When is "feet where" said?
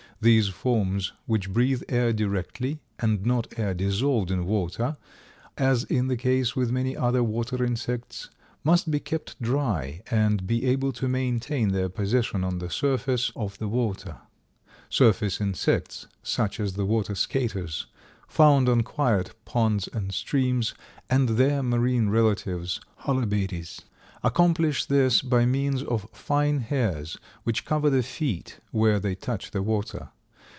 28.03-28.99